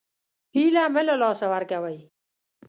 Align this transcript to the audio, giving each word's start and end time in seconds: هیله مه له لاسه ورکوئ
هیله 0.55 0.83
مه 0.93 1.01
له 1.07 1.15
لاسه 1.21 1.45
ورکوئ 1.53 1.97